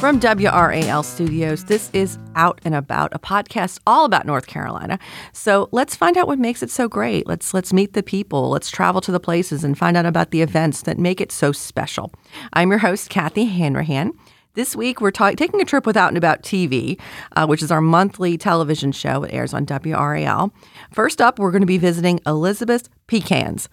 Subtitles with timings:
[0.00, 4.98] From WRAL Studios, this is Out and About, a podcast all about North Carolina.
[5.34, 7.26] So let's find out what makes it so great.
[7.26, 8.48] Let's let's meet the people.
[8.48, 11.52] Let's travel to the places and find out about the events that make it so
[11.52, 12.12] special.
[12.54, 14.12] I'm your host, Kathy Hanrahan.
[14.54, 16.98] This week, we're ta- taking a trip with Out and About TV,
[17.36, 19.22] uh, which is our monthly television show.
[19.22, 20.50] It airs on WRAL.
[20.92, 23.68] First up, we're going to be visiting Elizabeth Pecans.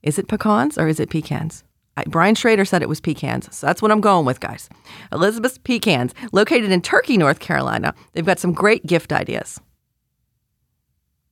[0.00, 1.64] Is it pecans or is it pecans?
[1.96, 4.68] I, Brian Schrader said it was pecans, so that's what I'm going with, guys.
[5.10, 7.92] Elizabeth's Pecans, located in Turkey, North Carolina.
[8.12, 9.60] They've got some great gift ideas.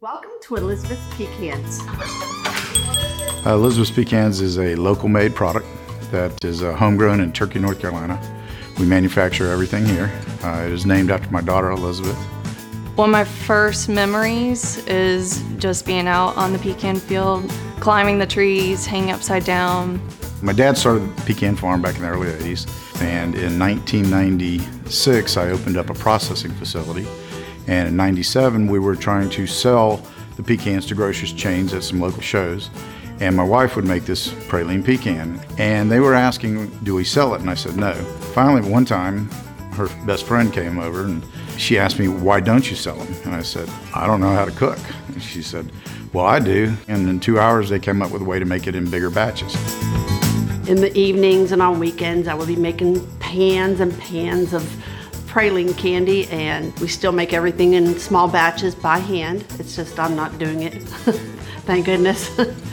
[0.00, 1.80] Welcome to Elizabeth's Pecans.
[3.46, 5.66] Uh, Elizabeth's Pecans is a local made product
[6.10, 8.20] that is uh, homegrown in Turkey, North Carolina.
[8.78, 10.10] We manufacture everything here.
[10.42, 12.16] Uh, it is named after my daughter, Elizabeth.
[12.96, 18.26] One of my first memories is just being out on the pecan field, climbing the
[18.26, 20.00] trees, hanging upside down.
[20.42, 22.66] My dad started the pecan farm back in the early 80s,
[23.00, 27.06] and in 1996, I opened up a processing facility.
[27.66, 30.04] And in 97, we were trying to sell
[30.36, 32.70] the pecans to grocers chains at some local shows.
[33.20, 35.40] And my wife would make this praline pecan.
[35.58, 37.40] And they were asking, Do we sell it?
[37.42, 37.92] And I said, No.
[38.34, 39.30] Finally, one time,
[39.72, 41.22] her best friend came over and
[41.58, 43.14] she asked me, Why don't you sell them?
[43.24, 44.78] And I said, I don't know how to cook.
[45.08, 45.70] And she said,
[46.14, 46.74] Well, I do.
[46.88, 49.10] And in two hours, they came up with a way to make it in bigger
[49.10, 49.54] batches.
[50.66, 54.62] In the evenings and on weekends, I would be making pans and pans of
[55.26, 59.44] praline candy, and we still make everything in small batches by hand.
[59.58, 60.82] It's just I'm not doing it.
[61.66, 62.30] Thank goodness.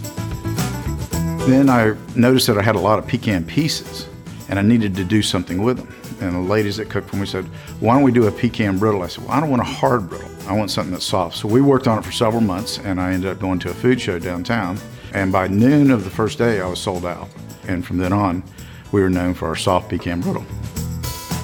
[1.47, 4.05] Then I noticed that I had a lot of pecan pieces
[4.49, 5.95] and I needed to do something with them.
[6.19, 7.45] And the ladies that cooked for me said,
[7.79, 9.01] Why don't we do a pecan brittle?
[9.01, 10.29] I said, Well, I don't want a hard brittle.
[10.45, 11.37] I want something that's soft.
[11.37, 13.73] So we worked on it for several months and I ended up going to a
[13.73, 14.77] food show downtown.
[15.13, 17.29] And by noon of the first day, I was sold out.
[17.65, 18.43] And from then on,
[18.91, 20.43] we were known for our soft pecan brittle.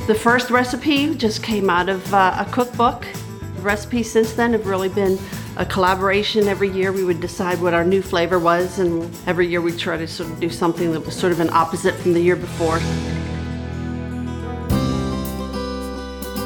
[0.07, 3.07] the first recipe just came out of uh, a cookbook.
[3.55, 5.17] The recipes since then have really been
[5.57, 6.47] a collaboration.
[6.47, 9.97] Every year we would decide what our new flavor was, and every year we'd try
[9.97, 12.79] to sort of do something that was sort of an opposite from the year before.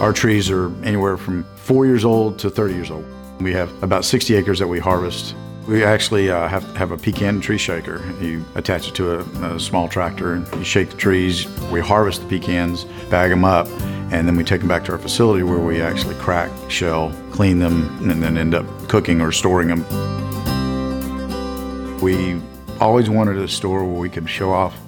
[0.02, 3.06] Our trees are anywhere from four years old to 30 years old.
[3.40, 5.36] We have about 60 acres that we harvest.
[5.68, 8.02] We actually uh, have, have a pecan tree shaker.
[8.22, 11.48] You attach it to a, a small tractor and you shake the trees.
[11.72, 13.68] We harvest the pecans, bag them up,
[14.12, 17.60] and then we take them back to our facility where we actually crack, shell, clean
[17.60, 19.84] them, and then end up cooking or storing them.
[22.00, 22.42] We
[22.80, 24.80] always wanted a store where we could show off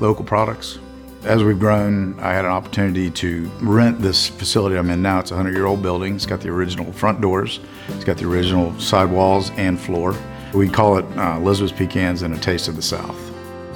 [0.00, 0.78] local products.
[1.24, 5.20] As we've grown, I had an opportunity to rent this facility I'm in now.
[5.20, 6.16] It's a 100 year old building.
[6.16, 10.16] It's got the original front doors, it's got the original side walls and floor.
[10.54, 13.31] We call it uh, Elizabeth's Pecans and a Taste of the South.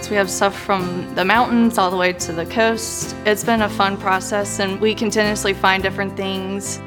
[0.07, 3.17] So we have stuff from the mountains all the way to the coast.
[3.25, 6.79] It's been a fun process, and we continuously find different things.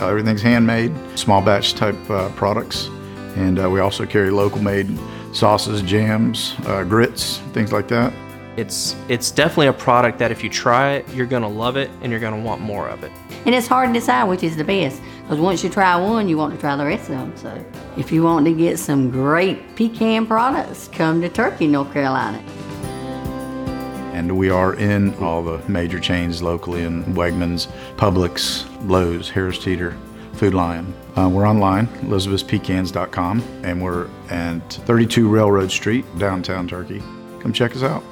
[0.00, 2.86] Uh, everything's handmade, small batch type uh, products,
[3.36, 4.88] and uh, we also carry local made
[5.34, 8.10] sauces, jams, uh, grits, things like that.
[8.56, 12.10] It's it's definitely a product that if you try it, you're gonna love it and
[12.10, 13.12] you're gonna want more of it.
[13.44, 16.36] And it's hard to decide which is the best because once you try one, you
[16.36, 17.36] want to try the rest of them.
[17.36, 17.64] So
[17.96, 22.38] if you want to get some great pecan products, come to Turkey, North Carolina.
[24.12, 27.66] And we are in all the major chains locally in Wegmans,
[27.96, 29.96] Publix, Lowe's, Harris Teeter,
[30.34, 30.94] Food Lion.
[31.16, 37.00] Uh, we're online, elizabethspecans.com, and we're at 32 Railroad Street, downtown Turkey.
[37.40, 38.04] Come check us out.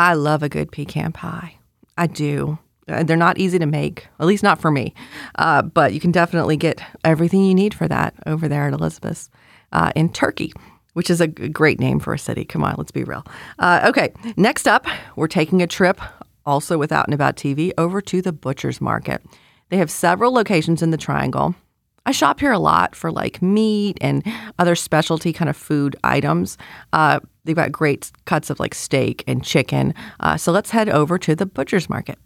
[0.00, 1.56] I love a good pecan pie.
[1.98, 2.58] I do.
[2.88, 4.94] Uh, They're not easy to make, at least not for me.
[5.34, 9.28] Uh, but you can definitely get everything you need for that over there at Elizabeth's
[9.72, 10.54] uh, in Turkey,
[10.94, 12.46] which is a great name for a city.
[12.46, 13.26] Come on, let's be real.
[13.58, 14.86] Uh, okay, next up,
[15.16, 16.00] we're taking a trip,
[16.46, 19.22] also with Out and About TV, over to the Butcher's Market.
[19.68, 21.54] They have several locations in the Triangle.
[22.06, 24.24] I shop here a lot for like meat and
[24.58, 26.58] other specialty kind of food items.
[26.92, 29.94] Uh, they've got great cuts of like steak and chicken.
[30.18, 32.18] Uh, so let's head over to the butcher's market.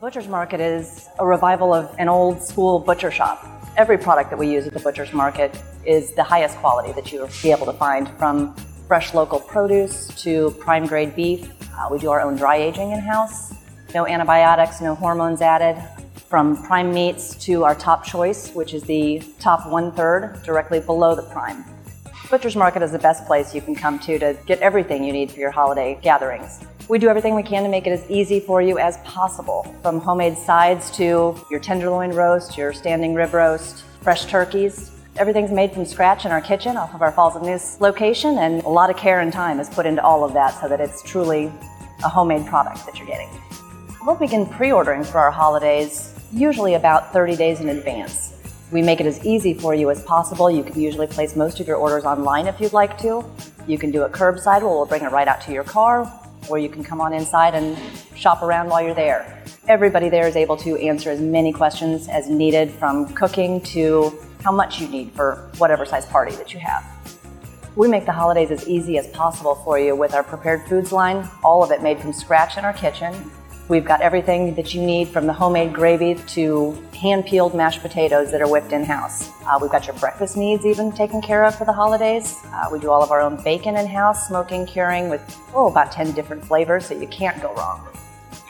[0.00, 3.42] Butcher's Market is a revival of an old school butcher shop.
[3.78, 7.30] Every product that we use at the Butcher's Market is the highest quality that you'll
[7.42, 8.54] be able to find from
[8.86, 11.50] fresh local produce to prime grade beef.
[11.74, 13.54] Uh, we do our own dry aging in house.
[13.94, 15.82] No antibiotics, no hormones added.
[16.28, 21.14] From prime meats to our top choice, which is the top one third directly below
[21.14, 21.64] the prime.
[22.30, 25.30] Butcher's Market is the best place you can come to to get everything you need
[25.30, 26.60] for your holiday gatherings.
[26.88, 30.00] We do everything we can to make it as easy for you as possible, from
[30.00, 34.90] homemade sides to your tenderloin roast, your standing rib roast, fresh turkeys.
[35.16, 38.62] Everything's made from scratch in our kitchen off of our Falls of Neuse location, and
[38.64, 41.02] a lot of care and time is put into all of that so that it's
[41.02, 41.52] truly
[42.02, 43.28] a homemade product that you're getting.
[44.04, 48.32] We'll begin pre ordering for our holidays usually about 30 days in advance.
[48.72, 50.50] We make it as easy for you as possible.
[50.50, 53.24] You can usually place most of your orders online if you'd like to.
[53.68, 56.10] You can do it curbside, where we'll bring it right out to your car,
[56.48, 57.78] or you can come on inside and
[58.16, 59.42] shop around while you're there.
[59.68, 64.52] Everybody there is able to answer as many questions as needed from cooking to how
[64.52, 66.84] much you need for whatever size party that you have.
[67.76, 71.28] We make the holidays as easy as possible for you with our prepared foods line,
[71.42, 73.30] all of it made from scratch in our kitchen.
[73.66, 78.30] We've got everything that you need from the homemade gravy to hand peeled mashed potatoes
[78.30, 79.30] that are whipped in house.
[79.46, 82.36] Uh, we've got your breakfast needs even taken care of for the holidays.
[82.52, 85.22] Uh, we do all of our own bacon in house, smoking, curing with,
[85.54, 87.88] oh, about 10 different flavors, so you can't go wrong.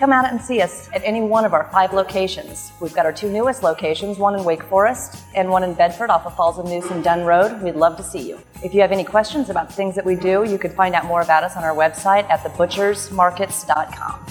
[0.00, 2.72] Come out and see us at any one of our five locations.
[2.80, 6.26] We've got our two newest locations, one in Wake Forest and one in Bedford off
[6.26, 7.62] of Falls of and Dunn Road.
[7.62, 8.40] We'd love to see you.
[8.64, 11.04] If you have any questions about the things that we do, you can find out
[11.04, 14.23] more about us on our website at thebutchersmarkets.com.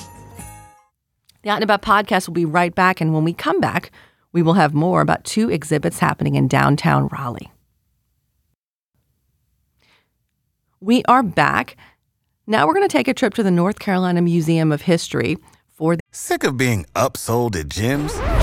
[1.44, 3.02] The Out and About podcast will be right back.
[3.02, 3.92] And when we come back,
[4.32, 7.52] we will have more about two exhibits happening in downtown Raleigh.
[10.80, 11.78] We are back.
[12.48, 15.38] Now we're going to take a trip to the North Carolina Museum of History
[15.72, 15.96] for.
[15.96, 18.43] the- Sick of being upsold at gyms?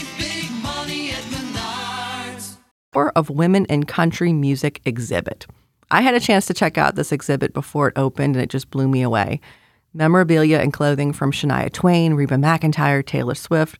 [2.93, 5.47] of Women in Country Music exhibit.
[5.89, 8.69] I had a chance to check out this exhibit before it opened and it just
[8.69, 9.39] blew me away.
[9.93, 13.79] Memorabilia and clothing from Shania Twain, Reba McEntire, Taylor Swift.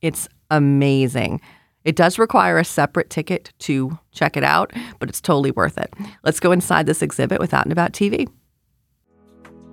[0.00, 1.40] It's amazing.
[1.84, 5.92] It does require a separate ticket to check it out, but it's totally worth it.
[6.22, 8.28] Let's go inside this exhibit with Out and About TV.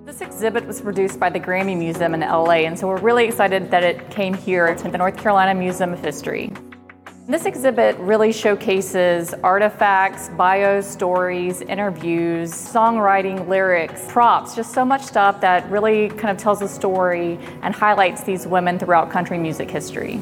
[0.04, 3.70] This exhibit was produced by the Grammy Museum in LA, and so we're really excited
[3.70, 6.52] that it came here to the North Carolina Museum of History.
[7.30, 15.40] This exhibit really showcases artifacts, bio stories, interviews, songwriting, lyrics, props, just so much stuff
[15.40, 20.16] that really kind of tells a story and highlights these women throughout country music history.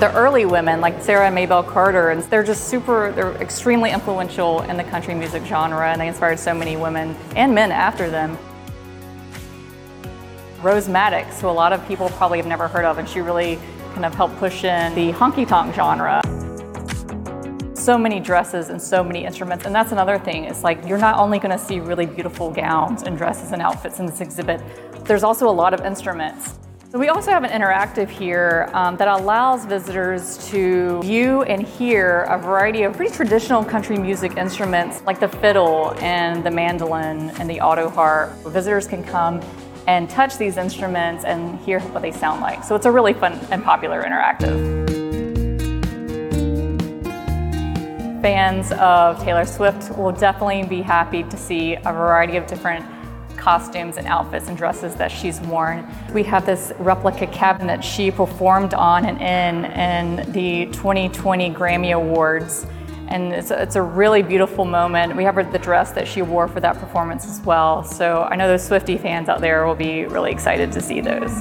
[0.00, 4.76] The early women, like Sara Maybelle Carter, and they're just super, they're extremely influential in
[4.76, 8.36] the country music genre, and they inspired so many women and men after them.
[10.66, 13.56] Rose Maddox, who a lot of people probably have never heard of, and she really
[13.92, 16.20] kind of helped push in the honky tonk genre.
[17.76, 20.42] So many dresses and so many instruments, and that's another thing.
[20.42, 24.00] It's like you're not only going to see really beautiful gowns and dresses and outfits
[24.00, 24.60] in this exhibit,
[25.04, 26.58] there's also a lot of instruments.
[26.90, 32.22] So we also have an interactive here um, that allows visitors to view and hear
[32.22, 37.48] a variety of pretty traditional country music instruments like the fiddle and the mandolin and
[37.48, 38.32] the auto harp.
[38.46, 39.40] Visitors can come
[39.86, 42.64] and touch these instruments and hear what they sound like.
[42.64, 44.86] So it's a really fun and popular interactive.
[48.22, 52.84] Fans of Taylor Swift will definitely be happy to see a variety of different
[53.36, 55.86] costumes and outfits and dresses that she's worn.
[56.12, 62.66] We have this replica cabinet she performed on and in in the 2020 Grammy Awards.
[63.08, 65.16] And it's a, it's a really beautiful moment.
[65.16, 67.84] We have the dress that she wore for that performance as well.
[67.84, 71.32] So I know those Swiftie fans out there will be really excited to see those.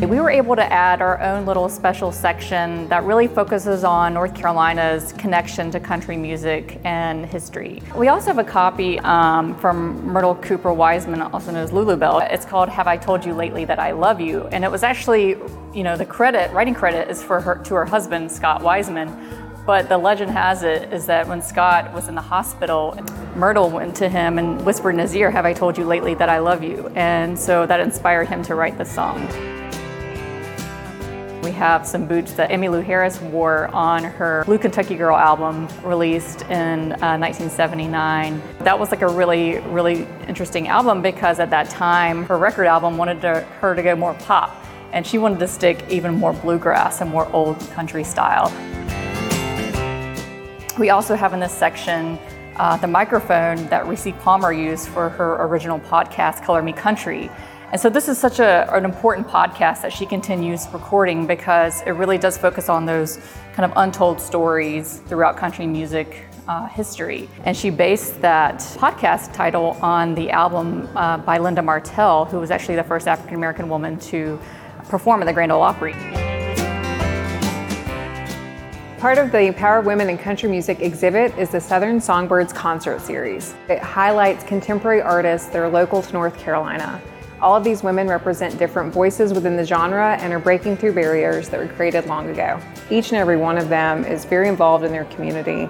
[0.00, 4.34] We were able to add our own little special section that really focuses on North
[4.34, 7.82] Carolina's connection to country music and history.
[7.96, 12.18] We also have a copy um, from Myrtle Cooper Wiseman, also known as Lulu Belle.
[12.18, 14.46] It's called Have I Told You Lately That I Love You?
[14.48, 15.30] And it was actually,
[15.74, 19.08] you know, the credit, writing credit is for her to her husband, Scott Wiseman.
[19.66, 22.96] But the legend has it is that when Scott was in the hospital,
[23.34, 26.28] Myrtle went to him and whispered in his ear, Have I told you lately that
[26.28, 26.88] I love you?
[26.94, 29.55] And so that inspired him to write the song.
[31.56, 36.92] Have some boots that Emmylou Harris wore on her Blue Kentucky Girl album released in
[36.92, 38.42] uh, 1979.
[38.58, 42.98] That was like a really, really interesting album because at that time her record album
[42.98, 44.54] wanted to, her to go more pop
[44.92, 48.52] and she wanted to stick even more bluegrass and more old country style.
[50.78, 52.18] We also have in this section
[52.56, 57.30] uh, the microphone that Rissi Palmer used for her original podcast, Color Me Country.
[57.72, 61.90] And so this is such a, an important podcast that she continues recording because it
[61.90, 63.18] really does focus on those
[63.54, 67.28] kind of untold stories throughout country music uh, history.
[67.44, 72.52] And she based that podcast title on the album uh, by Linda Martell, who was
[72.52, 74.38] actually the first African American woman to
[74.88, 75.94] perform at the Grand Ole Opry.
[79.00, 83.56] Part of the Power Women in Country Music exhibit is the Southern Songbirds Concert Series.
[83.68, 87.02] It highlights contemporary artists that are local to North Carolina.
[87.40, 91.50] All of these women represent different voices within the genre and are breaking through barriers
[91.50, 92.58] that were created long ago.
[92.90, 95.68] Each and every one of them is very involved in their community.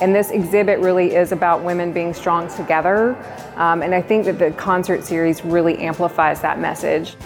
[0.00, 3.16] And this exhibit really is about women being strong together.
[3.56, 7.16] Um, and I think that the concert series really amplifies that message.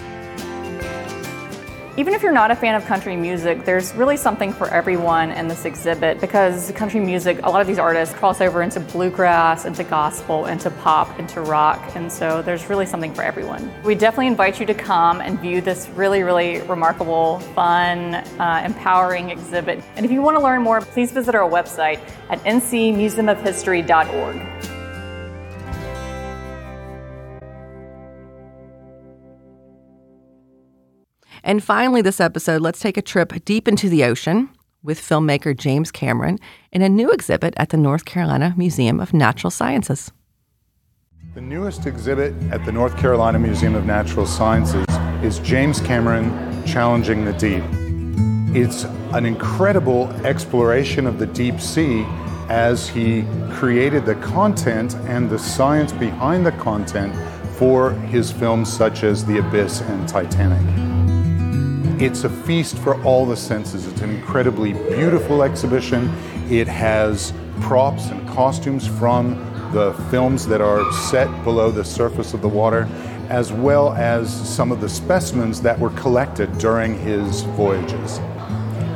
[1.95, 5.47] Even if you're not a fan of country music, there's really something for everyone in
[5.47, 9.83] this exhibit because country music, a lot of these artists cross over into bluegrass, into
[9.83, 13.71] gospel, into pop, into rock, and so there's really something for everyone.
[13.83, 19.29] We definitely invite you to come and view this really, really remarkable, fun, uh, empowering
[19.29, 19.83] exhibit.
[19.95, 24.72] And if you want to learn more, please visit our website at ncmuseumofhistory.org.
[31.43, 34.49] And finally, this episode, let's take a trip deep into the ocean
[34.81, 36.39] with filmmaker James Cameron
[36.71, 40.11] in a new exhibit at the North Carolina Museum of Natural Sciences.
[41.35, 44.85] The newest exhibit at the North Carolina Museum of Natural Sciences
[45.21, 47.63] is James Cameron Challenging the Deep.
[48.55, 52.05] It's an incredible exploration of the deep sea
[52.49, 57.15] as he created the content and the science behind the content
[57.55, 60.92] for his films such as The Abyss and Titanic.
[62.03, 63.87] It's a feast for all the senses.
[63.87, 66.13] It's an incredibly beautiful exhibition.
[66.49, 67.31] It has
[67.61, 69.35] props and costumes from
[69.71, 72.89] the films that are set below the surface of the water,
[73.29, 78.19] as well as some of the specimens that were collected during his voyages.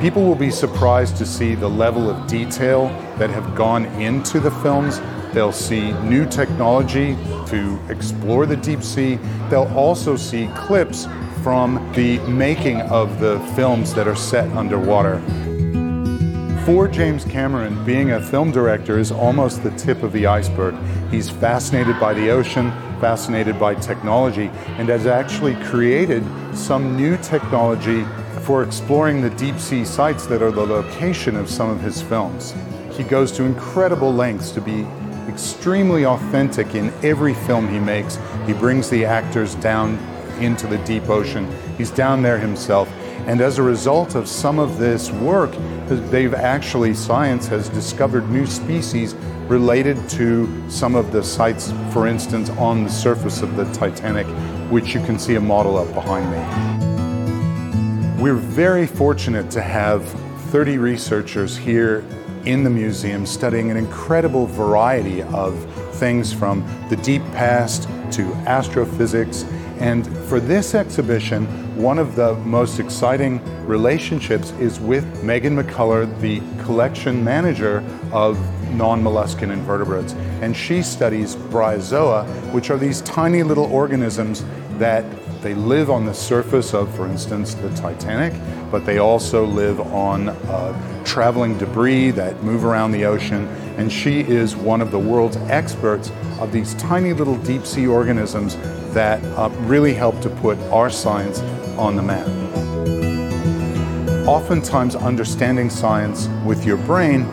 [0.02, 2.88] People will be surprised to see the level of detail
[3.20, 5.00] that have gone into the films.
[5.32, 9.18] They'll see new technology to explore the deep sea.
[9.50, 11.08] They'll also see clips
[11.48, 15.18] from the making of the films that are set underwater.
[16.66, 20.76] For James Cameron, being a film director is almost the tip of the iceberg.
[21.10, 26.22] He's fascinated by the ocean, fascinated by technology, and has actually created
[26.54, 28.04] some new technology
[28.42, 32.54] for exploring the deep sea sites that are the location of some of his films.
[32.92, 34.86] He goes to incredible lengths to be
[35.30, 38.20] extremely authentic in every film he makes.
[38.46, 39.98] He brings the actors down
[40.38, 41.48] into the deep ocean.
[41.78, 42.90] He's down there himself.
[43.28, 45.52] And as a result of some of this work,
[45.88, 49.16] they've actually, science has discovered new species
[49.48, 54.28] related to some of the sites, for instance, on the surface of the Titanic,
[54.72, 56.40] which you can see a model of behind me.
[58.22, 60.08] We're very fortunate to have
[60.52, 62.06] 30 researchers here
[62.46, 65.54] in the museum studying an incredible variety of
[65.96, 69.44] things from the deep past to astrophysics
[69.80, 76.42] and for this exhibition, one of the most exciting relationships is with Megan McCuller, the
[76.64, 78.38] collection manager of
[78.74, 80.14] non-molluscan invertebrates.
[80.42, 84.44] And she studies bryozoa, which are these tiny little organisms
[84.78, 85.06] that
[85.42, 88.34] they live on the surface of, for instance, the Titanic,
[88.72, 93.48] but they also live on uh, traveling debris that move around the ocean.
[93.78, 98.56] And she is one of the world's experts of these tiny little deep sea organisms
[98.98, 101.40] that uh, really help to put our science
[101.78, 102.28] on the map.
[104.28, 107.24] Oftentimes, understanding science with your brain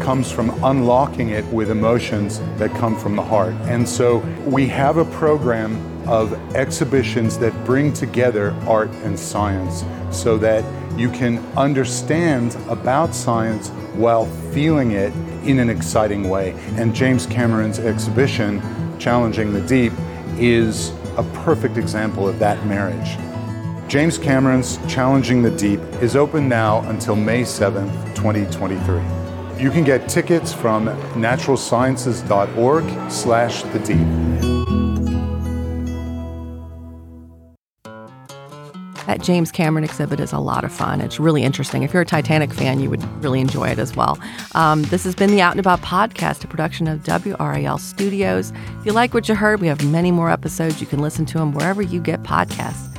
[0.00, 3.54] comes from unlocking it with emotions that come from the heart.
[3.62, 10.36] And so we have a program of exhibitions that bring together art and science so
[10.36, 10.62] that
[10.98, 15.14] you can understand about science while feeling it
[15.46, 16.50] in an exciting way.
[16.76, 18.60] And James Cameron's exhibition,
[18.98, 19.94] Challenging the Deep,
[20.36, 23.18] is a perfect example of that marriage.
[23.88, 29.62] James Cameron's Challenging the Deep is open now until May 7th, 2023.
[29.62, 35.03] You can get tickets from naturalsciences.org slash the deep.
[39.06, 41.00] That James Cameron exhibit is a lot of fun.
[41.00, 41.82] It's really interesting.
[41.82, 44.18] If you're a Titanic fan, you would really enjoy it as well.
[44.52, 48.52] Um, this has been the Out and About podcast, a production of WRAL Studios.
[48.80, 50.80] If you like what you heard, we have many more episodes.
[50.80, 52.90] You can listen to them wherever you get podcasts.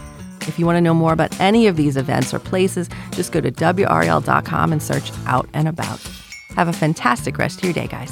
[0.47, 3.41] If you want to know more about any of these events or places, just go
[3.41, 5.99] to WRAL.com and search Out and About.
[6.55, 8.11] Have a fantastic rest of your day, guys.